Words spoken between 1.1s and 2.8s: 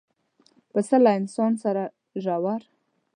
انسان سره ژور